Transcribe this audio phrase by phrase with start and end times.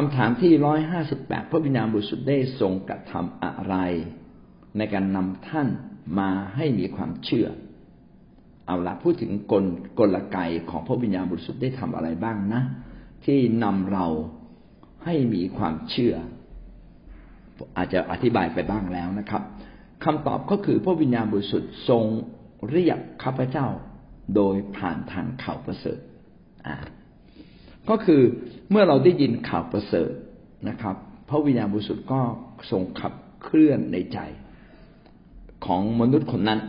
[0.00, 3.74] คำถามที่ร้อยห้าสิบแปดพระวิญญาณบริสุทธิ์ได้ทรงกระทำอะไร
[4.76, 5.68] ในการนำท่าน
[6.18, 7.48] มาให้มีความเชื่อ
[8.66, 9.64] เอาละพูดถึงกล
[9.98, 10.38] กลไก
[10.70, 12.62] ของพระวิญญาณบริสุทธิ์ได้ทำอะไรบ้างนะ
[13.24, 14.06] ที่นำเรา
[15.04, 16.14] ให้มีความเชื่อ
[17.76, 19.42] อาจจะอธิบายไปบ้างแล้วนะครับ
[20.04, 22.04] คำตอบก็คือพระวิญญาณบริสุทธิ์ทรง
[22.70, 23.66] เรียกข้าพเจ้า
[24.34, 25.98] โดยผ่านทางข่าวประเสริฐ
[26.68, 26.76] อ่า
[27.88, 28.22] ก็คือ
[28.70, 30.12] เมื่อเราได้ยินข่าวประเสริฐ
[30.68, 30.96] นะครับ
[31.28, 32.20] พระวิญญาณบริสุทธิ์ก็
[32.70, 34.18] ทรงขับเคลื่อนในใจ
[35.66, 36.60] ของมนุษย์คนนั้น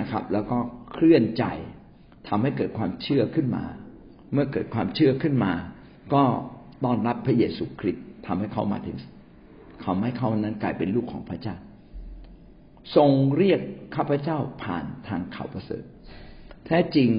[0.00, 0.58] นะครับ แล้วก็
[0.92, 1.44] เคลื่อนใจ
[2.28, 3.64] ทำให้เกิดความเชื่อขึ้นมา
[4.32, 5.52] เมื่อเกิดความเชื่อขึ้นมา
[6.14, 6.22] ก็
[6.84, 8.96] ต้อนรับพระเยซูคริสต์ทำให้เขามาถึง
[9.82, 11.56] เขาให้เขานั้นกลายเป็นลูกของพระเจ้า
[12.96, 13.60] ทรงเรียก
[13.96, 15.84] ข้าพเจ้าผ่านทางข่าวประเสริฐ
[16.66, 17.10] แท้จริง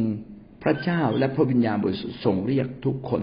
[0.64, 3.22] พระเจ้าและพระวิญญาณบริสุทธิ์ทรงเรียกทุกคน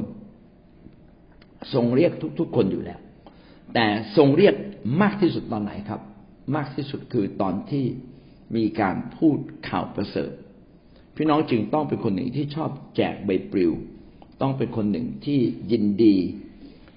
[1.75, 3.01] ทรงเรียกทุกๆคนอยู่แล้ว
[3.75, 4.55] แต่ทรงเรียก
[5.03, 6.01] มากที่สุดตอนไหนครับ
[6.57, 7.85] มากที่สุดคือตอนที่
[8.57, 10.31] มีการพูดข่าวประเสริฐ
[11.17, 13.73] พี่น้องจึงต้องเป็นคนหนึ่งที่ชอบแจกใบปลิว
[14.41, 15.39] ต้องเป็นคนหนึ่งที่
[15.73, 16.17] ยินดี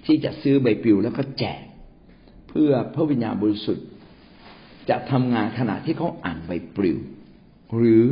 [0.06, 1.62] ที่จะซื้อใบปลิวแล้วก็แจก
[2.50, 3.88] เพื่อพระวิญญาณบริสุทธิ์
[4.90, 6.98] จะทำงานขณะที่เขาอ่านใบปลิว
[7.76, 8.04] หรือ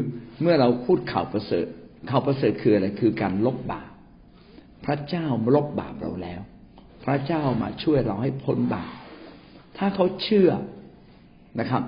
[0.42, 1.68] เมื่อเราพูดข่าวประเสริฐ
[2.10, 3.90] ข่าวประเสริฐคืออะไรคือการลบบาป
[4.86, 6.42] พระเจ้าลบบาปเราแล้ว
[7.06, 8.92] พระเจ้ามาช่วยเราให้พ้นบาป
[9.78, 10.50] ถ้าเขาเชื่อ
[11.60, 11.84] นะครับ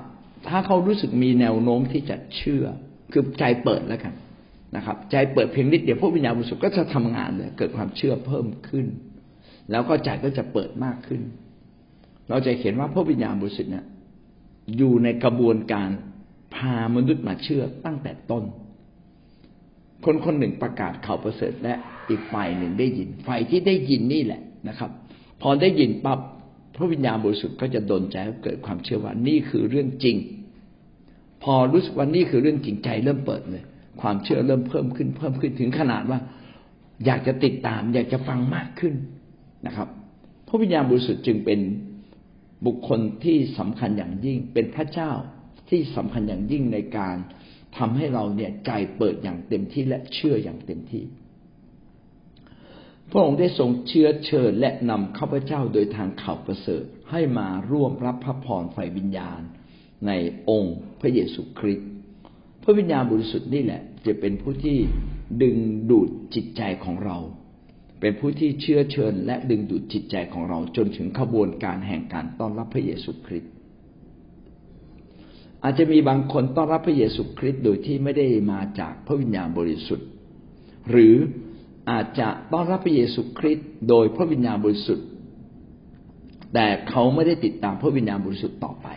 [0.47, 2.65] ถ้าเขารู้สึกมีแนวโน้มที่จะเชื่อ
[3.11, 4.13] คือใจเปิดแล้วกัน
[4.75, 8.85] นะครับ ใจเปิดเพียงนิดเดียวพระวิญญาณบริสุทธิ์ก็จะทำงานเลยเกิดความเชื่อเพิ่มขึ้น
[9.71, 11.21] แล้วก็ใจก็จะเปิดมากขึ้น
[12.29, 13.85] เราจะเห็นว่าพระวิญญาณบริสุทธิ์เนี่ย
[14.77, 15.89] อยู่ในกระบวนการ
[16.55, 18.43] พามนุษย์มาเชื่อตั้งแต่ต้น
[20.05, 21.73] คนคนหนึ่งประกาศข่าวประเสริฐและ
[22.09, 24.91] อีกฝ่ายหนึ่งได้ยินฝ่ายที่ได้ยินนี่แหละนะครับ
[25.41, 26.19] พอได้ยินปั๊บ
[26.75, 30.17] พระวิญญาณบริสุทธิ์ก็จะดนใจเกิดความเชื่อว่านี่คือเรื่องจริง
[31.43, 33.63] พอรู้สึกว่านี่คือเรื่องจริงใจเริ่มเปิดเลย
[34.01, 36.19] ความเชื่อเริ่มเพิ่มขึ้นเพิ่มขึ้นถึงขนาดว่า
[37.05, 38.93] อยากจะติดตาม อยากจะฟังมากขึ้น
[39.65, 39.87] นะครับ
[40.47, 41.59] พระวิญญาณบริสุทธิ์จึงเป็น
[42.65, 45.11] บุคคลที่สำคัญอย่างยิ่งเป็นพระเจ้า
[45.69, 47.15] ที่สำคัญอย่างยิ่งในการ
[47.77, 51.03] ทำให้เราเนี่ยใจเปิดอย่างเต็มที่และเชื่ออย่างเต็มที่
[53.11, 59.41] พระองค์ได้ทรงเชื้อเชิญและนำข้าพเจ้าโดยทางข่าวประเสริฐให้มาร่วมรับพระพรฝ่ายวิญญาณ
[60.07, 60.11] ใน
[60.49, 61.89] องค์พระเยซูคริสต์
[62.63, 64.77] พระวิญญาณบริสุทธิ์นี่แหละ จะเป็นผู้ที่
[65.43, 65.57] ดึง
[65.89, 67.17] ดูดจิตใจของเรา
[67.99, 73.52] เป็นผู้ที่เชื้อเชิญและดึงดูดจิตใจของเราจนถึงขบวนการแห่งการต้อนรับพระเยซูคริสต์
[75.63, 80.07] อาจจะมีบางคนต้อนรับพระเยซูคริสต์โดยที่ไม่ได้มาจากพระวิญญาณบริสุทธิ์
[80.89, 81.15] หรือ
[81.91, 85.07] อาจจะต้อนรับพระเยซูคริสต์โดยพระวิญญาณบริสุทธิ์
[86.53, 88.87] แต่เขาไม่ได้ติดตามพระวิญญาณบริสุทธิ์ต่อไป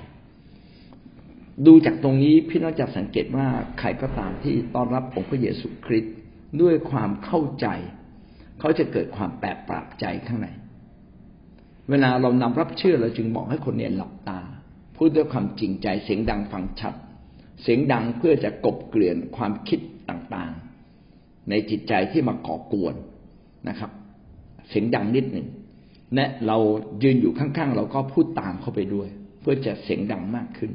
[1.66, 3.47] ดูจากตรงนี้พี่น้องจะสังเกตว่า
[3.78, 6.15] ใครก็ตามที่ต้อนรับองค์พระเยซูคริสต์
[6.60, 7.66] ด้วยความเข้าใจ
[8.60, 10.48] เขาจะเกิดความแปลกประหลาดใจข้างใน
[11.91, 14.41] เวลาเรานำรับเชื่อเราจึงบอกให้คนเนี่ยหลับตา
[14.97, 16.95] พูดด้วยความจริงใจเสียงดังฟังชัด
[17.62, 19.81] เสียงดังเพื่อจะกบเกลื่อนความคิด
[20.11, 22.95] ต่างๆ ในจิตใจที่มาก่อกวน
[23.69, 23.91] นะครับ
[24.69, 25.47] เสียงดังนิดหนึ่ง
[26.15, 26.59] และเรา
[27.03, 29.09] ยืนอยู่ข้างๆ เราก็พูดตามเข้าไปด้วย
[29.41, 30.73] เพื่อจะเสียงดังมากขึ้น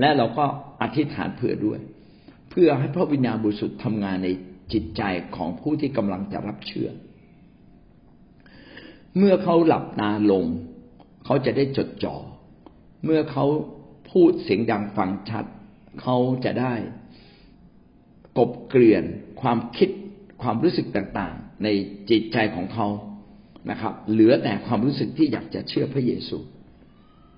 [0.00, 0.44] และเราก็
[0.82, 1.80] อธิษฐานเผื่อด้วย
[2.50, 4.28] เพื่อให้พระวิญญาณบริสุทธิ์ทำงานใน
[4.72, 5.02] จิตใจ
[5.36, 6.88] ของผู้ที่กำลังจะรับเชื่อ
[9.16, 10.44] เมื่อเขาหลับตาลง
[11.24, 12.16] เขาจะได้จดจ่อ
[13.04, 13.46] เมื่อเขา
[14.10, 15.44] พูดเสียงดังฟังชัด
[16.02, 16.74] เขาจะได้
[18.38, 19.04] กบเกลื่อน
[19.40, 19.90] ความคิด
[20.42, 21.68] ความรู้สึกต่างๆ ใน
[22.10, 22.88] จิตใจของเขา
[23.70, 26.38] นะครับ เหลือแต่ความรู้สึกที่อยากจะเชื่อพระเยซู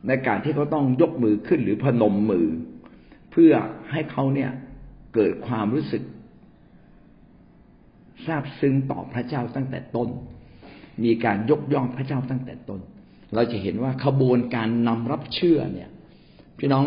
[0.08, 2.46] ในการที่เขาต้องยกมือขึ้นหรือพนมมือ
[3.32, 3.52] เพื่อ
[3.90, 4.50] ให้เขาเนี่ย
[5.14, 6.02] เกิดความรู้สึก
[8.26, 10.08] ซาบซึ้งต่อพระเจ้าตั้งแต่ต้น
[11.04, 12.80] มีการยกย่องพระเจ้าตั้งแต่ต้น
[13.34, 15.90] เราจะเห็นว่าขบวนการนำรับเชื่อเนี่ย
[16.58, 16.84] พี่น้อง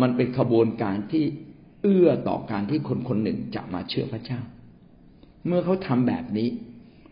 [0.00, 1.24] มันเป็นขบวนการที่
[1.82, 4.40] เอื้อต่อการที่คนคนหนึ่งจะมาเชื่อพระเจ้า
[5.46, 6.48] เมื่อเขาทำแบบนี้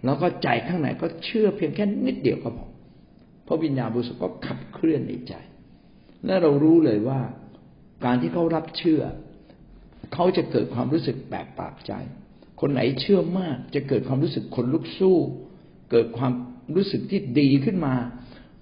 [0.04, 2.68] แล้วก็ใจข้างในก็เชื่อเพียงแค่นิดเดียวก็พอ
[3.44, 5.34] เพราะวิญญาณบริสุทธิ์ก็ขับเคลื่อนในใจ
[6.26, 7.20] และเรารู้เลยว่า
[8.04, 9.02] การที่เขารับเชื่อ
[10.14, 11.92] เขาจะเกิดความรู้สึกแปลกปากใจ
[12.60, 15.18] คนไหนเชื่อมากจะเกิดความรู้สึกคนลุกสู้
[15.90, 16.32] เกิดความ
[16.76, 17.94] รู้สึกที่ดีขึ้นมา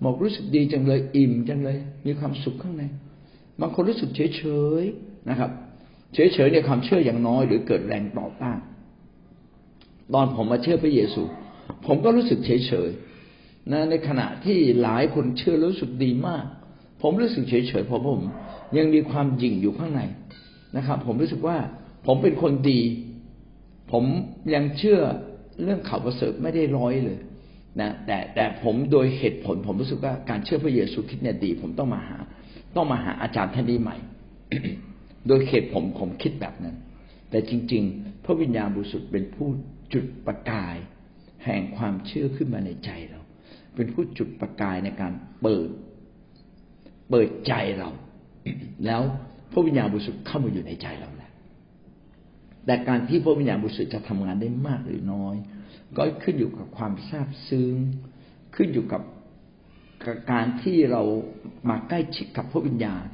[0.04, 2.84] บอกรู้สึกดีจังเลยอิ่มจังเลย มีความสุขข้างใน
[3.60, 4.42] บางคนรู้สึกเฉยเฉ
[4.80, 4.84] ย
[5.30, 5.50] นะครับ
[6.14, 8.58] เฉยเฉยเนี่ยความเชื่ออย่างน้อย หรือเกิดแรงต่อต้าน
[10.14, 11.22] ตอนผมมาเชื่อพระเยซู
[11.86, 12.90] ผมก็รู้สึกเฉยเฉย
[13.72, 16.44] นะในขณะที่หลายคนเชื่อรู้สึกดีมาก
[17.02, 18.20] ผมรู้สึกเฉยๆเพราะผม
[18.76, 20.02] ยังมีความหยิ่งอยู่ข้างใน
[20.76, 21.58] นะครับ ผมรู้สึกว่า
[22.06, 22.80] ผมเป็นคนดี
[23.92, 24.04] ผม
[24.54, 25.00] ยังเชื่อ
[25.62, 27.18] เรื่องข่าวประเสริฐไม่ได้ร้อยเลย
[27.80, 32.18] นะแต่แต่ผมโดยเหตุผล ผมรู้สึกว่าการเชื่อพระเยซูคริสต์เนี่ยดี ผมต้องมาหา
[32.76, 33.96] ต้องมาหาอาจารย์ท่านนี้ใหม่
[35.26, 36.76] โดยเหตุผมผมคิดแบบนั้น
[37.30, 39.48] แต่จริง ๆ พระวิญญาณบริสุทธิ์เป็นผู้
[39.92, 40.76] จุดประกาย
[41.44, 43.20] แห่งความเชื่อขึ้นมาในใจเรา
[43.74, 45.68] เป็นผู้จุดประกายในการเปิด
[47.10, 47.90] เปิดใจเรา
[48.86, 49.02] แล้ว
[49.52, 51.32] พระวิญญาณบริสุทธิ์เข้ามาอยู่ในใจเราแล้ว
[52.66, 55.36] แต่การที่พระวิญญาณบริสุทธิ์จะทำงานได้มากหรือน้อย
[55.96, 57.74] ก็ขึ้นอยู่กับความซาบซึ้ง
[58.56, 59.02] ขึ้นอยู่กับ
[60.32, 61.02] การที่เรา
[61.70, 63.04] มาใกล้ชิดกับพระวิญญาณ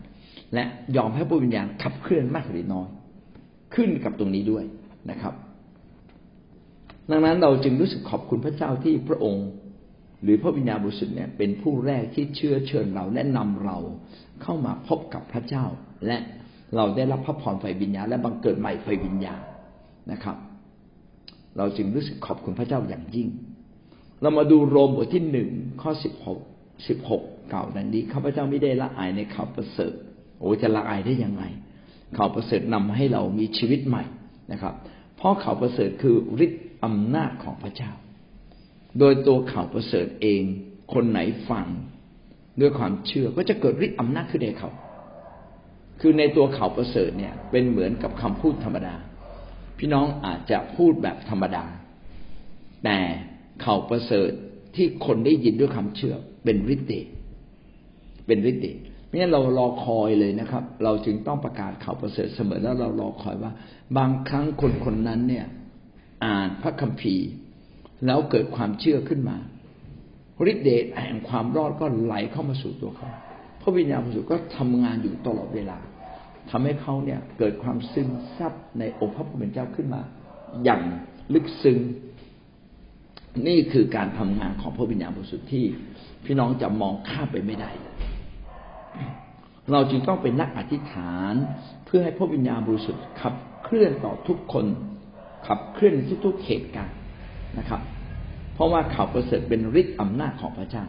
[0.55, 0.65] และ
[0.97, 2.89] ยอมให้พระวิญญาณขับเคลื่อนมากหรือน้อย
[3.75, 4.65] ขึ้นกับตรงนี้ด้วย
[5.11, 5.35] นะครับ
[7.11, 9.47] ดังนั้นเราจึงรู้สึกขอบคุณพระเจ้าที่พระองค์
[10.23, 13.79] หรือพระวิญญาณบริสุทธิ์เนี่ยเป็นผู้แรกที่เชื่อเชิญเราแนะนำเรา
[14.43, 15.65] เข้ามาพบกับพระเจ้า
[16.07, 16.19] และ
[16.77, 19.41] เราได้รับพระพรไฟวิญญาณและบังเกิดใหม่ไฟวิญญาณ
[20.13, 20.37] นะครับ
[21.59, 23.29] เราจึงรู้สึกขอบคุณพระเจ้าอย่างยิ่ง
[24.23, 25.51] เรามาดูโรมบทที่หนึ่ง
[25.83, 26.39] ข้อสิบหก
[26.89, 29.95] สิบหกเก่าดังนี้ข้าพเจ้าไม่ได้ละอายในข่าวประเสริฐ
[30.41, 31.45] โอ้จะละอายได้ยังไง
[32.17, 34.05] ข่าวประเสริฐนำให้เรามีชีวิตใหม่
[34.53, 34.75] นะครับ
[35.17, 37.93] เพราะข่าวประเสริฐคือฤทธิ์อำนาจของพระเจ้า
[38.99, 40.43] โดยตัวข่าวประเสริฐเอง
[40.93, 41.21] คนไหน
[41.51, 41.67] ฟัง
[42.61, 44.71] ด้วยความเชื่อก็จะเกิดฤทธิ์อำนาจขึ้นในเขา
[46.01, 48.95] คือในตัวข่าวประเสริฐเนี่ยเป็นเหมือนกับคำพูดธรรมดา
[49.79, 51.65] พี่น้องอาจจะพูดแบบธรรมดา
[52.85, 52.99] แต่
[53.65, 54.31] ข่าวประเสริฐ
[54.77, 57.07] ที่คนได้ยินด้วยคำเชื่อ เป็นฤทธิ์เดช
[58.27, 63.53] เป็นฤทธิ์เดชไม่งั้นเรารอคอยเลยนะครับ เราจึงต้องประกาศข่าวประเสริฐเสมอแล้วเรารอคอยว่า
[63.97, 65.47] บางครั้งคนคนนั้นเนี่ย
[66.25, 67.29] อ่านพระคัมภีร์
[68.07, 69.37] แล้วเกิดความเชื่อขึ้นมา
[70.51, 73.09] ฤทธิ์เดชแห่งความรอดก็ไหลเข้ามาสู่ตัวเขา
[73.61, 75.79] พระวิญญาณบริสุทธิ์ก็ทำงานอยู่ตลอดเวลา
[76.51, 80.03] ทำให้เขาเนี่ยเกิดความซึมซับในองค์พระผู้เป็นเจ้าขึ้นมา
[80.65, 80.83] อย่าง
[81.35, 81.79] ลึกซึ้ง
[83.47, 85.65] นี่คือการทำงานของพระวิญญาณบริสุทธิ์ที่
[86.25, 87.71] พี่น้องจะมองข้ามไปไม่ได้
[89.73, 91.35] เราจึงต้องเป็นนักอธิษฐาน
[91.87, 94.67] เพื่อให้พระวิญญาณบริสุทธิ์ขับเคลื่อนต่อทุกคน
[95.47, 95.95] ขับเคลื่อน
[96.27, 96.97] ทุกๆเหตุการณ์
[97.59, 97.81] นะครับ
[98.55, 100.85] เพราะว่าข่าวประเสริฐเป็นฤทธิ์อำนาจของพระเจ้า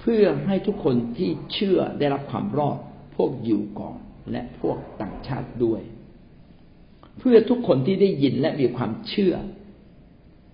[0.00, 2.78] เพื่อให้ทุกคนที่เชื่อได้รับความรอด
[3.16, 3.98] พวกยิวก่อน
[4.30, 5.82] และพวกต่างชาติด้วย
[7.18, 9.34] เพื่อทุกคนที่ได้ยินและมีความเชื่อ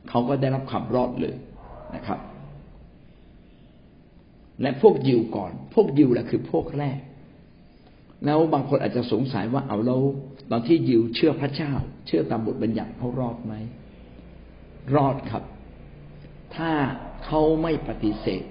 [0.09, 1.37] เขาก็ได้รับความรอดเลย
[1.95, 2.21] นะครับ
[4.63, 6.99] และพวกยิวก่อน พวกยิวแหละคือพวกแรก
[8.25, 9.97] แล้วบางคนอาจจะสงสัยว่าเอาเรา
[10.51, 11.73] ตอนที่ยิวเชื่อพระเจ้า
[12.07, 13.55] เชื่อตามบทบัญญัติเขารอดไหม
[14.95, 15.45] รอดครับ
[16.57, 16.73] ถ้า
[17.25, 18.43] เขาไม่ปฏิเสธ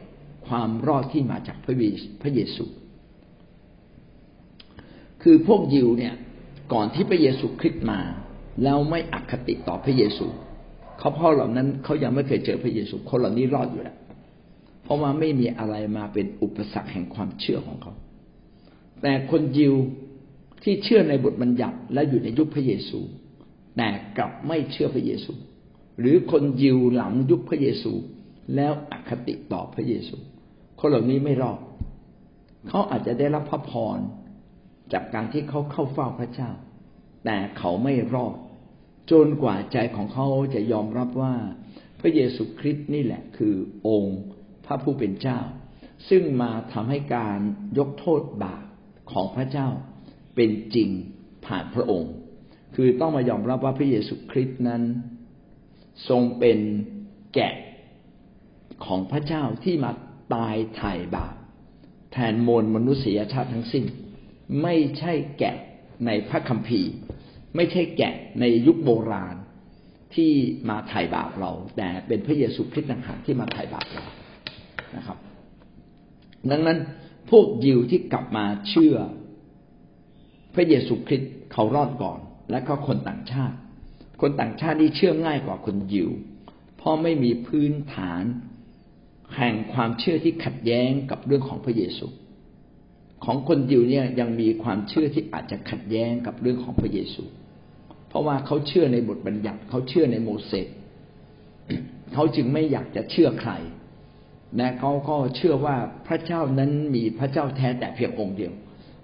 [0.48, 1.76] ความรอดที่มาจากพระ
[2.22, 2.66] พระเยซู
[5.28, 6.16] คือพวกยิวเนี่ย
[6.74, 8.00] ก่อนที่พระเยซูคริสต์มา
[8.64, 10.28] แล้วไม่อคติต่อพระเยซู
[11.00, 13.98] เขาพ่อเหล่านั้นเขายังไม่เคยเจอพระเยซูคนเหล่านี้รอดอยู่แล้ว
[14.84, 17.94] เพราะว่าไม่มีอะไรมาเป็นอุปสรรคแห่งความเชื่อของเขา
[19.02, 19.74] แต่คนยิว
[20.64, 23.00] ที่เชื่อในบทบัญญัติและอยู่ในยุคพระเยซู
[23.78, 25.34] แต่กลับไม่เชื่อพระเยซู
[26.00, 27.92] หรือคนยิวหลังยุคพระเยซู
[28.56, 30.18] แล้วอคติต่อพระเยซู
[30.80, 31.60] คนเหล่านี้ไม่รอด
[32.68, 33.98] เขาอาจจะได้รับพระพร
[34.94, 36.52] จากการที่เขาเข้าเฝ้าพระเจ้า
[37.26, 38.36] แต่เขาไม่รอด
[39.12, 41.36] จนกว่าใจของเขาจะยอมรับว่า
[42.00, 43.56] พระเยซูคริสต์นี่แหละคือ
[43.88, 44.20] องค์
[44.66, 45.40] พระผู้เป็นเจ้า
[46.10, 47.40] ซึ่งมาทำให้การ
[47.78, 48.64] ยกโทษบาป
[49.12, 49.68] ของพระเจ้า
[50.36, 50.90] เป็นจริง
[51.46, 52.14] ผ่านพระองค์
[52.76, 54.84] คือต้องมายอมรับว่าพระเยซูคริสต์นั้น
[56.10, 56.60] ทรงเป็น
[57.34, 57.54] แกะ
[58.86, 59.92] ของพระเจ้าที่มา
[60.36, 61.36] ตายไถ่บาป
[62.14, 63.86] แทนมวลมนุษยชาติทั้งสิ้น
[64.62, 65.56] ไม่ใช่แกะ
[66.06, 66.92] ในพระคัมภีร์
[67.56, 69.36] ไม่ใช่แกะในยุคโบราณ
[70.16, 70.32] ที่
[70.70, 74.06] มาไถ่บาปเรา แต่เป็นพระเยซูคริสต์ต่างหากที่มาไถ่บาปเรา
[74.96, 75.18] นะครับ
[76.52, 76.80] ดังนั้น
[77.30, 78.96] พวกยิวที่กลับมาเชื่อ
[80.56, 82.20] พระเยซูคริสต์เขารอดก่อน
[82.52, 83.58] และก็คนต่างชาติ
[84.22, 86.10] คนต่างชาตินี่เชื่อง่ายกว่าคนยิว
[86.78, 88.24] เพราะไม่มีพื้นฐาน
[89.36, 92.08] แห่งความเชื่อที่ขัดแย้งกับเรื่องของพระเยซู
[93.26, 97.24] ของคนยิวเนี่ยยังมีความเชื่อที่อาจจะขัดแย้งกับเรื่องของพระเยซู
[98.08, 100.68] เพราะว่าเขาเชื่อในบทบัญญัติเขาเชื่อในโมเสส
[102.14, 103.52] เขาจึงไม่อยากจะเชื่อใคร
[104.60, 105.76] นะเขาก็เชื่อว่า
[106.08, 108.54] พระเจ้านั้นมีพระเจ้าแท้แต่เพียงองค์เดียว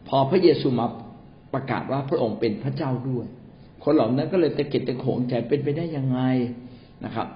[0.07, 0.87] พอพระเยซูมา
[1.53, 3.25] ประกาศว่าพระองค์เป็นพระเจ้าด้วย
[3.83, 6.19] คนเหล่านั้นก็เลยตะเก็ดตะโขงใจเป็นไปได้ยังไง
[7.05, 7.27] นะครับ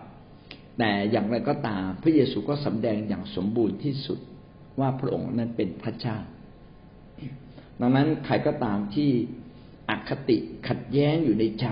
[0.77, 4.19] แต่อย่างไรก็ตามพระเยซูก็สำแดงอย่างสมบูรณ์ที่สุด
[4.79, 6.17] ว่าพระองค์นั้นเป็นพระเจ้า
[7.81, 9.09] ดังนั้นใครก็ตามที่
[9.89, 11.67] อคติขัดแย้งอยู่ในใจ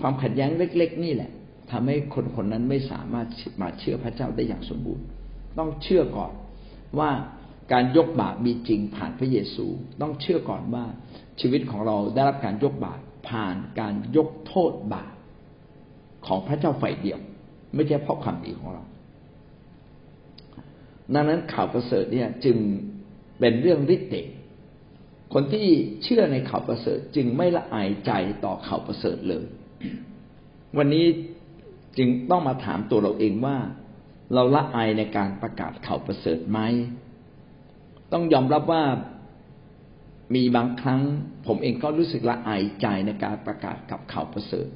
[0.00, 1.30] ความขัดแย้งเล็ก ๆ นี่แหละ
[1.70, 3.26] ทำให้คนคนนั้นไม่สามารถ
[3.62, 5.04] มาเชื่อพระเจ้าได้อย่างสมบูรณ์
[5.58, 6.32] ต้องเชื่อก่อน
[6.98, 7.10] ว่า
[7.72, 9.66] การยกบาปมีจริงผ่านพระเยซู
[10.00, 10.84] ต้องเชื่อก่อนว่า
[11.40, 15.12] ชีวิตของเราได้รับการยกบาปผ่านการยกโทษบาป
[16.26, 17.20] ของพระเจ้าฝ่ายเดียว
[17.74, 18.82] ไม่ใช่เพราะความดีของเรา
[21.14, 22.56] ดังนั้นข่าวประเสริฐเนี่ยจึง
[23.38, 24.26] เป็นเรื่องฤทธิ์เดช
[25.34, 25.66] คนที่
[26.02, 28.12] เชื่อในข่าวประเสริฐจึงไม่ละอายใจ
[28.44, 29.44] ต่อข่าวประเสริฐเลย
[30.78, 31.06] วันนี้
[31.98, 33.56] จึงต้องมาถามตัวเราเองว่า
[34.34, 36.60] เราละอายในการประกาศข่าวประเสริฐไหม
[38.12, 38.84] ต้องยอมรับว่า
[40.34, 41.00] มีบางครั้ง
[41.46, 44.68] ผมเองก็รู้สึกละอายใจในการประกาศกับข่าวประเสริฐ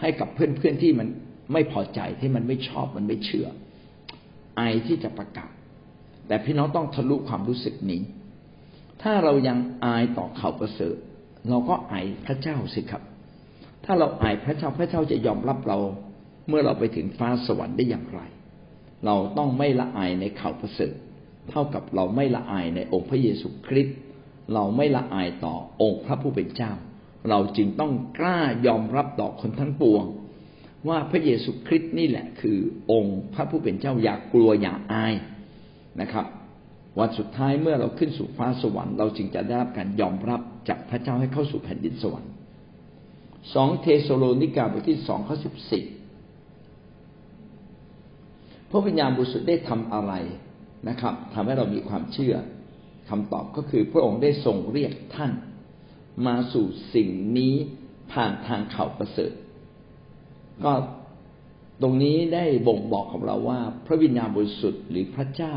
[0.00, 1.08] ให้กับเพื่อนๆที่มัน
[1.52, 3.48] ไม่พอใจที่มันไม่ชอบมันไม่เชื่อ
[4.58, 5.52] อายที่จะประกาศ
[6.28, 8.02] แต่พี่น้องต้องทะลุความรู้สึกนี้
[9.04, 10.96] ถ้าเรายังอายต่อข่าวประเสริฐ
[11.48, 13.02] เราก็อายพระเจ้าสิครับ
[13.84, 15.78] ถ้าเราอายพระเจ้าพระเจ้าจะยอมรับเรา
[16.48, 18.20] เมื่อเราไปถึงฟ้าสวรรค์ได้อย่างไร
[19.06, 20.94] เราต้องไม่ละอายในข่าวประเสริฐ
[21.50, 23.96] เท่ากับเราไม่ละอายในองค์พระเยซูคริสต์
[24.54, 26.72] เราไม่ละอายต่อองค์พระผู้เป็นเจ้า
[27.30, 30.04] เราจึงต้องกล้ายอมรับต่อคนทั้งปวง
[30.88, 32.58] ว่าพระเยซูคริสต์นี่แหละคือ
[32.92, 35.14] องค์พระผู้เป็นเจ้าอย่ากกลัวอย่าอาย
[36.00, 36.26] นะครับ
[36.98, 42.30] วันสุดท้ายเมื่อเราขึ้นสู่ฟ้าสวรรค์เราจึงจะได้รับการยอมรับจากพระเจ้าให้เข้าสู่แผ่นดินสวรรค์
[43.54, 45.84] สองเทสโลนิกาบทที่สองข้อสิบสี่
[48.70, 50.12] พระวิญญาณบริสุทธิ์ได้ทำอะไร
[50.88, 52.34] นะครับทำให้เรามีความเชื่อ
[53.08, 55.32] คำตอบก็คือพระองค์ได้ทรงเรียกท่าน
[56.26, 57.08] มาสู่สิ่ง
[57.38, 57.54] นี้
[58.12, 59.32] ผ่านทางข่าวประเสริฐ
[60.64, 60.72] ก็
[61.82, 65.56] ตรงนี้ได้บ่งบอกของเราว่า พระวิญญาณบริสุทธิ์หรือพระเจ้า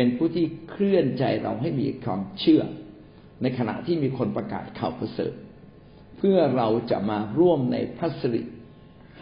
[0.00, 2.62] เป็นผู้ที่เคลื่อนใจเราให้มีความเชื่อ
[3.42, 5.32] ในขณะที่มีคนประกาศข่าวประเสริฐ
[6.18, 8.42] เพื่อเราจะมาร่วมในพระสิริ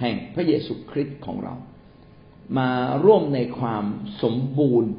[0.00, 1.54] แห่งพระเยซูคริสต์ของเรา
[2.58, 2.70] มา
[3.04, 3.84] ร่วมในความ
[4.22, 4.90] สมบูรณ์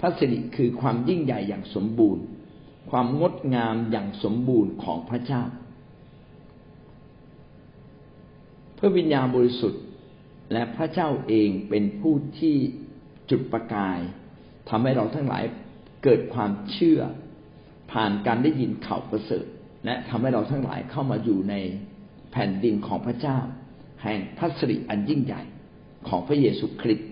[0.00, 2.22] พระสิริคือความยิ่งใหญ่อย่างสมบูรณ์
[2.90, 5.42] ความงดงามอย่างสมบูรณ์ของพระเจ้า
[8.78, 9.82] พระวิญญาณบริสุทธิ์
[10.52, 12.56] และพระเจ้าเองเป็นผู้ที่
[13.30, 14.00] จุดประกาย
[14.70, 15.44] ทำให้เราทั้งหลาย
[16.04, 17.00] เกิดความเชื่อ
[17.92, 19.46] ผ่านการได้ยินข่าวประเสริฐ
[19.84, 21.54] และทำให้เราทั้งหลายเข้ามาอยู่ใน
[22.32, 23.38] แผ่นดินของพระเจ้า
[24.02, 25.42] แห่งพระสิริอันยิ่งใหญ่
[26.08, 27.08] ของพระเยซูคริสต์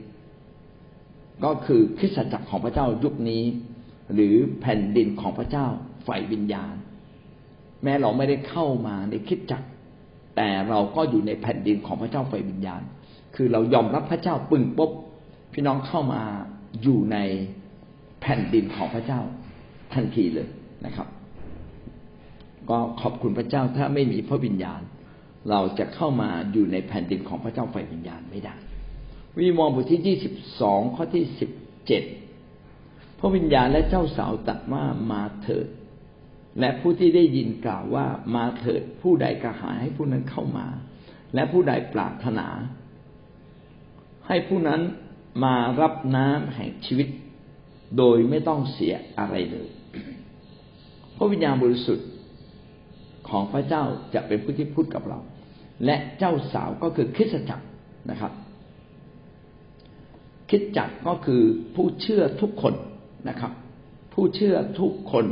[1.44, 3.44] ก็คือคริสตจักรของพระเจ้ายุคนี้
[4.14, 5.66] หรือแผ่นดินของพระเจ้า
[6.06, 6.74] ฝ่ายวิญญาณ
[7.82, 9.68] แม้เราไม่ได้เข้ามาในคริสตจักร
[10.36, 12.82] แต่เราก็อยู่ในแผ่นดินของพระเจ้าฝ่ายวิญญาณ
[13.36, 14.90] คือเรายอมรับพระเจ้าปึ่งปุ๊บ
[15.52, 16.22] พี่น้องเข้ามา
[16.82, 17.18] อยู่ใน
[18.20, 19.20] แผ่นดินของพระเจ้า
[19.94, 20.48] ทันทีเลย
[20.86, 21.08] นะครับ
[22.70, 24.80] ก็ขอบคุณพระเจ้าถ้าไม่มีพระวิญญาณ
[25.50, 28.54] เราจะเข้ามาอยู่ในแผ่นดินของพระเจ้าฝ่ายวิญญาณไม่ได้
[29.38, 31.50] วิมองบทที่ยี่สิบสองข้อที่สิบ
[31.86, 32.02] เจ็ด
[33.18, 35.66] พระวิญญาณและเจ้าสาวตัดว่ามาเถิด
[36.60, 40.66] และผู้ที่ได้ยินกล่าวว่ามาเถิดผู้ใดกระหายให้ผู้นั้นเข้ามา
[41.34, 42.48] และผู้ใดปรารถนา
[44.26, 44.80] ให้ผู้นั้น
[45.42, 47.08] มารับน้ำแห่งชีวิต
[47.98, 49.68] โดยไม่ต้องเสียอะไรเลย
[51.16, 52.08] พระวิญญาณบริสุทธิ์
[53.28, 53.82] ของพระเจ้า
[54.14, 55.18] จะเป็นผู้ที่พูดกับเรา
[55.84, 57.66] และเจ้าสาวก็คือคริสจักร
[58.10, 58.32] นะครับ
[60.50, 61.42] คิดจักก็คือ
[61.74, 62.74] ผู้เชื่อทุกคน
[63.28, 63.52] นะครับ
[64.14, 65.26] ผู้เชื่อทุกคน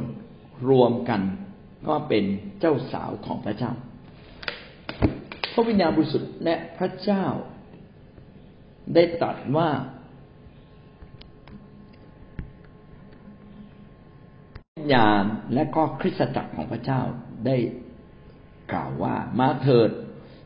[0.71, 1.21] รวมกัน
[1.89, 2.25] ก็เป็น
[2.61, 3.73] เจ้าสาวของพระเจ้า
[5.53, 7.25] พระวิญญาณบริสุทธิ์และพระเจ้า
[8.95, 9.71] ได้ตรัสว่า
[14.76, 15.23] วิ ญญาณ
[15.55, 17.01] และก็คริสตจักรของพระเจ้า
[17.47, 17.57] ได้
[18.73, 19.91] กล่าวว่ามาเถิด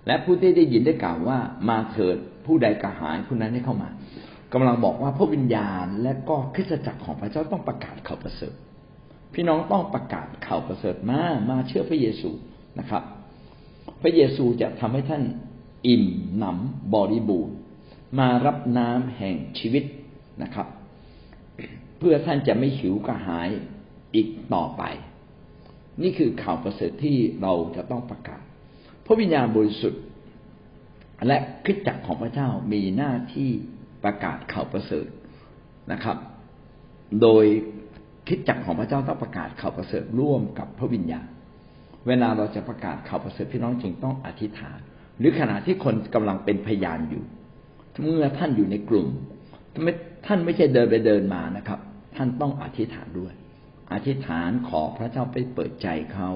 [0.07, 2.17] และผู้ที่ได้ยินได้กล่าวว่ามาเถิด
[2.47, 3.89] ผู้ใดกระหายผู้นั้นให้เข้ามา
[4.53, 8.55] กำลังบอกว่าพระวิญญาณและก็คริสตจักรของพระเจ้าต้องประกาศข่าวประเสริฐ
[9.35, 12.31] พี่น้องต้องประกาศข่าวประเสริฐมามาเชื่อพระเยซู
[12.79, 13.03] นะครับ
[14.03, 15.23] พระเยซูจะทำให้ท่าน
[15.87, 16.05] อิ่ม
[16.39, 17.57] หนำบริบูรณ์
[18.19, 19.85] มารับน้ำแห่งชีวิต
[20.43, 20.67] นะครับ
[21.99, 23.51] เพื่อท่านจะไม่หิวกระหาย
[24.14, 24.83] อีกต่อไป
[26.02, 28.43] นี่คือข่าวประเสริฐที่เราจะต้องประกาศ
[29.07, 30.02] พระวิญญาณบริสุทธิ์
[31.26, 33.50] และคริสตจักรของพระเจ้ามีหน้าที่
[34.05, 35.07] ประกาศข่าวประเสริฐ
[35.93, 36.17] นะครับ
[37.23, 37.45] โดย
[38.29, 41.26] คิดจักของพระเจ้าต้องประกาศข่าวประเสริฐร่วมกับพระวิญญาณ
[42.07, 44.79] เวลาเราจะประกาศข่าวประเสริฐพี่น้องจึงต้องอธิษฐาน
[45.19, 47.25] หรือขณะที่คนกำลังเป็นพยานอยู่
[48.02, 49.07] เมื่อท่านอยู่ในกลุ่ม
[50.26, 51.81] ท่านไม่ใช่เดินไปเดินมานะครับ
[52.17, 53.33] ท่านต้องอธิษฐานด้วย
[53.93, 56.31] อธิษฐานขอพระเจ้าไปเปิดใจเขา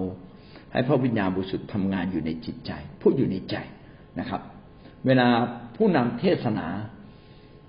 [0.73, 3.57] ให้พระวิญญาณบริสุทธิ์ทำงานอยู่ในจิตใจ พูดอยู่ในใจ
[4.19, 4.43] นะครับ
[5.07, 5.29] เวลา
[5.77, 6.67] ผู้นำเทศนา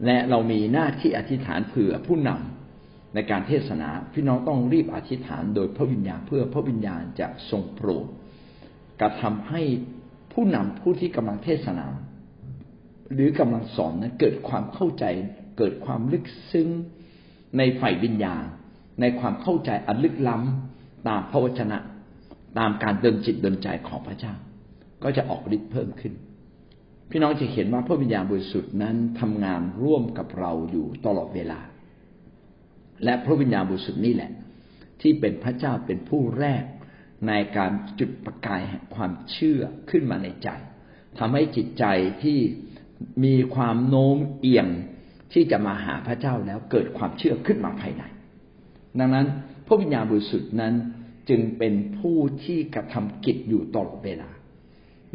[0.05, 8.05] และเรามีหน้าที่อธิษฐานเผื่อผู้นำในการเทศนา พี่น้องต้องรีบอธิษฐานโดยพระวิญญาณเพื่อพระวิญญาณจะทรงโปรด
[9.01, 9.61] กระทำให้
[10.33, 11.87] ผู้นำผู้ที่กำลังเทศนา
[13.13, 15.05] หรือกำลังสอนนั้นเกิดความเข้าใจ
[15.57, 16.69] เกิดความลึกซึ้ง
[17.57, 18.43] ในฝ่ายวิญญาณ
[18.99, 21.77] ในความเข้าใจอันลึกล้ำตามพระวจนะ
[22.59, 24.33] ตามการเดินจิตเดินใจของพระเจ้า
[25.03, 26.13] ก็จะออกฤทธิ์เพิ่มขึ้น
[27.09, 31.59] พี่น้องจะเห็นว่าพระวิญญาณบริสุทธิ์นั้นทำงานร่วมกับเราอยู่ตลอดเวลา
[33.03, 34.31] และพระวิญญาณบริสุทธิ์นี่แหละ
[35.01, 36.63] ที่เป็นพระเจ้าเป็นผู้แรก
[37.27, 40.49] ในการจุดประกายแห่งความเชื่อขึ้นมาในใจ
[41.19, 41.85] ทำให้จิตใจ
[42.23, 42.39] ที่
[43.23, 44.67] มีความโน้มเอียง
[45.33, 48.03] ที่จะมาหาพระเจ้าแล้วเกิดความเชื่อขึ้นมาภายใน
[48.99, 49.27] ดังนั้น
[49.65, 50.73] พระวิญญาณบริสุทธิ์นั้น
[51.29, 54.29] จึงเป็นผู้ที่กระทำกิจอยู่ตลอดเวลา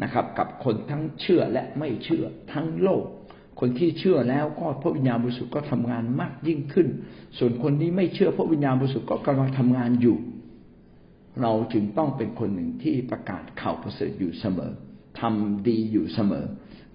[0.03, 3.03] นะครับ กับคนทั้งเชื่อและไม่เชื่อทั้งโลก
[3.59, 6.87] คนที่เชื่อแล้วก็พระวิญญาณบริสุทธิ์ก็ทำงานมากยิ่งขึ้น
[7.37, 10.17] ส่วนคนที่ไม่เชื่อพระวิญญาณบริสุทธิ์ก็กำลังทำงานอยู่
[11.41, 14.71] เราจึงต้องเป็นคนหนึ่งที่ประกาศข่าวประเสริฐอยู่เสมอ
[15.19, 16.45] ทำดีอยู่เสมอ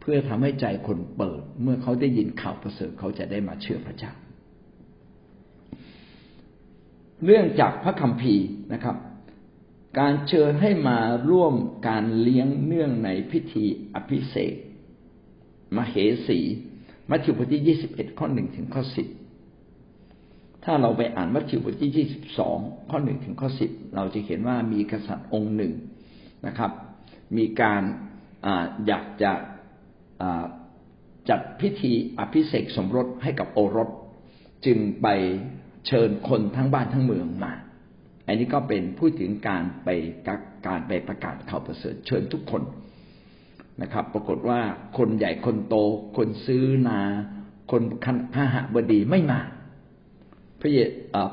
[0.01, 4.13] เพื่อทำให้ใจคนเปิด เมื่อเขาได้ยินข่าวประเสริฐเขาจะได้มาเชื่อพระเจ้า
[7.25, 8.97] เรื่องจากพระคัมภีร์นะครับ
[9.99, 10.99] การเชิญให้มา
[11.31, 11.55] ร่วม
[11.89, 14.55] การเลี้ยงเนื่องในพิธีอภิเษก
[15.77, 15.95] มเห
[16.27, 16.41] สี
[17.11, 19.09] มัทธิวบทที่ยี่สิบเอ็ดข้อหนึ่งถึงข้อสิบ
[20.65, 22.59] ถ้าเราไปอ่านมัทธิวบทที่ยี่สิบสอง
[22.91, 25.73] ข้อหนึ่งถึงข้อสิบเราจะเห็นว่ามีกษัตริย์องค์หนึ่ง
[26.47, 26.71] นะครับ
[27.37, 27.83] มีการ
[28.47, 28.49] อ
[28.87, 29.33] อยากจะ
[31.29, 33.91] จัดพิธีอภิเษกสมรสให้กับโอรส
[34.67, 35.07] จึงไป
[35.87, 37.55] เชิญคนทั้งบ้านทั้งเมืองมา
[38.27, 39.89] อันนี้ก็เป็นพูดถึงการไป
[40.67, 42.63] การไปประกาศข่าวประเสริฐเชิญทุกคน
[43.83, 44.61] นะครับ ปรากฏว่า
[44.99, 45.75] คนใหญ่คนโต
[46.17, 47.01] คนซื้อนา
[47.71, 47.83] คน
[48.35, 49.41] พระหบดีไม่มา
[50.61, 50.79] พระเย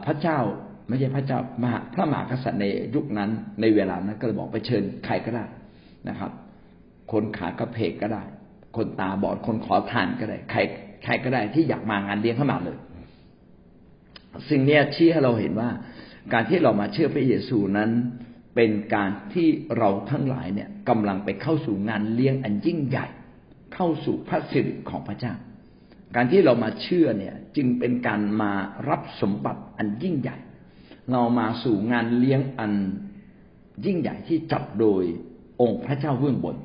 [0.05, 0.39] พระเจ้า
[0.87, 3.29] ไม่ใช่พระเจ้ามหาพระมหากษัตริย์ในยุคนั้น
[3.61, 5.45] ในเวลานั้นก็เลยบอกไปเชิญใครก็ได้
[6.09, 6.31] นะครับ
[7.11, 8.23] คนขากระเพกก็ได้
[8.77, 10.59] คนตาบอดคนขอทานก็ได้ ใคร
[11.03, 12.77] ใครก็ได้ที่อยากมางานเลี้ยงเข้ามาเลย
[14.49, 15.69] สิ่งนี้ชี้ให้เราเห็นว่า
[16.33, 17.91] การที่เรามาเชื่อพระเยซูนั้น
[18.55, 23.07] เป็นการที่เราทั้งหลายเนี่ยกำลังไปเข้าสู่งานเลี้ยงอันยิ่งใหญ่
[23.73, 25.33] เข้าสู่พระสิริของพระเจ้า
[26.15, 28.51] การที่เรามาเชื่อเนี่ยจึงเป็นการมา
[28.89, 30.37] รับสมบัติอันยิ่งใหญ่
[31.11, 32.73] เรามาสู่งานเลี้ยงอัน
[33.85, 35.03] ยิ่งใหญ่ที่จัดโดย
[35.61, 36.57] องค์พระเจ้าเบื้องบน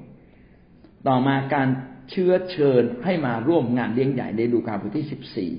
[1.07, 1.69] ต่อมาการ
[2.11, 5.51] เชื้อเชิญให้มาร่วมงานเลี้ยงใหญ่ในดูกาบทที่สิบสี่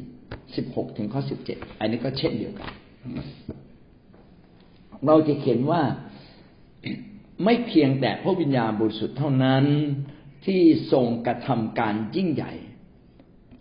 [0.55, 2.71] สิบหกถึงข้อสิบเจ็ดอันนี้ก็เช่นเดียวกัน
[5.05, 5.81] เราจะเขียนว่า
[7.43, 9.65] ไม่เพียงแต่พระวิญญาณบริสุทธิ์เท่านั้น
[10.45, 12.53] ที่ทรงกระทำการยิ่งใหญ่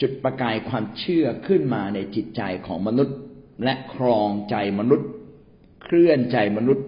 [0.01, 3.17] จุดประกายความเชื่อขึ้นมาในจิตใจของมนุษย์
[3.65, 5.09] และครองใจมนุษย์
[5.83, 6.87] เคลื่อนใจมนุษย์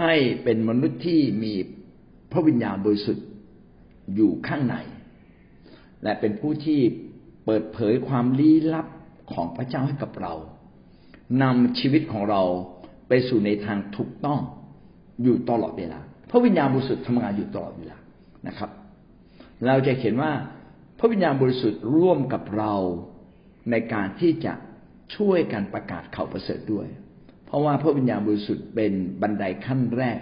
[0.00, 1.52] ให้เป็นมนุษย์ที่มี
[2.32, 3.26] พระวิญญาณบริสุทธิ์
[4.14, 4.76] อยู่ข้างใน
[6.02, 6.80] และเป็นผู้ที่
[7.44, 8.86] เปิดเผยความลี้ลับ
[9.32, 10.34] ของพระเจ้าให้กับเรา
[11.42, 12.42] นำชีวิตของเรา
[13.08, 14.40] ไปสู่ในทางถูกต้อง
[15.22, 17.96] อยู่ตลอดเวลาพระวิญญาณบริสุทธิ์ทำงานอยู่ตลอดเวลา
[18.48, 18.70] นะครับ
[19.66, 20.32] เราจะเห็นว่า
[20.98, 22.74] พระวิญญาณบริสุทธิ์ร่วมกับเรา
[23.70, 24.52] ในการที่จะ
[25.16, 26.86] ช่วยกันประกาศข่าวประเสริฐด้วย
[27.46, 30.20] เพราะว่าพระวิญญาณบริสุทธิ์เป็นบันไดขั้นแรก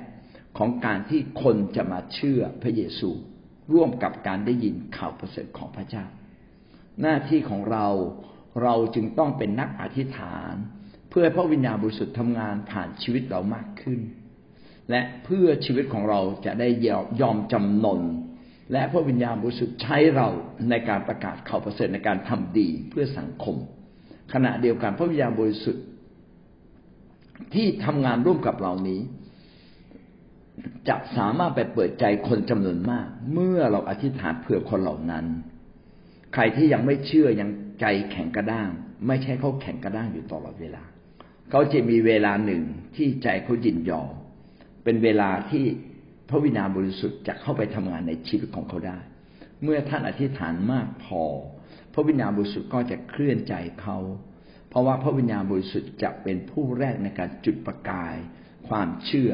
[0.58, 3.10] ของการที่คนจะมาเชื่อพระเยซู
[3.72, 6.04] ร่วมกับการได้ยินข่าวประเสริฐของพระเจ้า
[7.00, 7.86] หน้าที่ของเรา
[8.62, 10.54] เราจึงต้องเป็นนักอธิษฐาน
[11.10, 14.00] เพื่อพระวิญญาณบริสุทธิ์ทำงานผ่านชีวิตเรามากขึ้น
[14.90, 16.68] และเพื่อชีวิตของเราจะได้
[17.20, 18.00] ยอมจำนน
[18.72, 20.28] และพระวิญญาณบริสุทธิ์ใช้เรา
[20.70, 23.56] ในการประกาศข่าวประเสริฐในการทำดีเพื่อสังคม
[24.32, 25.84] ขณะเดียวกันพระวิญญาณบริสุทธิ์
[27.54, 29.00] ที่ทำงานร่วมกับเรานี้
[30.88, 35.26] จะสามารถไปเปิดใจคนจำนวนมาก เมื่อเราอธิษฐานเผื่อคนเหล่านั้น
[36.34, 38.68] ใครที่ยังไม่เชื่อยังใจแข็งกระด้าง
[39.06, 40.82] ไม่ใช่เขาแข็งกระด้างอยู่ตลอดเวลา
[41.50, 42.62] เขาจะมีเวลาหนึ่ง
[42.96, 44.12] ที่ใจเขายินยอม
[44.84, 45.64] เป็นเวลาที่
[46.28, 48.98] พระวิญญาณบริสุทธิ์จะเข้าไปทำงานในชีวิตของเขาได้
[49.62, 51.22] เมื่อท่านอธิษฐานมากพอ
[51.94, 53.98] พระวิญญาณบริสุทธิ์ก็จะเคลื่อนใจเขา
[54.68, 58.14] เพราะว่าพระวิญญาณบริสุทธิ์จะเป็นผู้แรกในการจุดประกาย
[58.68, 59.32] ความเชื่อ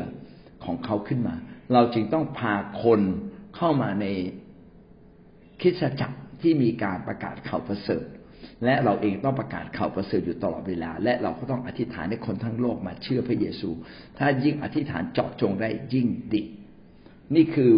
[0.65, 1.35] ของเขาขึ้นมา
[1.73, 3.01] เราจึงต้องพาคน
[3.57, 4.07] เข้ามาใน
[5.61, 8.05] คิดจักรที่มีการประกาศข่าวประเสริฐ
[8.65, 13.71] และเราเองต้องประกาศข่าวประเสริฐอยู่ตลอดเวลา และเราก็ต้องอธิษฐานให้คนทั้งโลกมาเชื่อพระเยซู
[14.19, 16.43] ถ้ายิ่งอธิษฐานเจาะจงได้ยิ่งดี
[17.35, 17.73] นี่คือ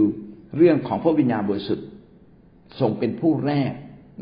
[0.57, 1.89] เรื่องของพระวิญญาณบริสุทธิ์
[2.81, 3.73] ทรงเป็นผู้แรก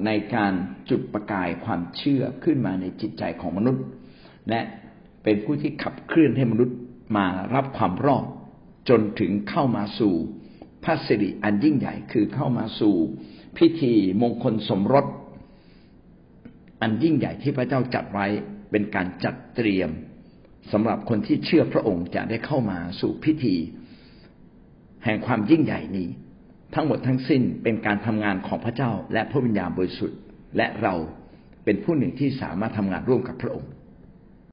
[0.06, 0.52] ในการ
[0.90, 3.84] จุดประกายความเชื่อขึ้นมาในจิตใจของมนุษย์
[4.48, 4.60] และ
[5.24, 6.76] เป็นผู้ที่ขับเคลื่อนให้มนุษย์
[7.16, 8.24] มารับความรอด
[8.88, 10.14] จนถึงเข้ามาสู่
[10.84, 12.94] พระสิริอันยิ่งใหญ่คือเข้ามาสู่
[13.58, 13.92] พิธี
[14.22, 15.06] มงคลสมรส
[16.82, 18.26] อันยิ่งใหญ่ที่พระเจ้าจัดไว้
[18.70, 19.90] เป็นการจัดเตรียม
[20.72, 23.56] สำหรับคนที่เชื่อพระองค์จะได้เข้ามาสู่พิธี
[25.04, 26.08] แห่งความยิ่งใหญ่นี้
[26.74, 30.18] ทั้งหมดทั้งสิ้นเป็นการทำงานของพระเจ้าและพระวิญญาณบริสุทธิ์
[30.56, 30.94] และเรา
[31.64, 33.70] เป็นผู้หนึ่งที่สามารถทำงานร่วมกับพระองค์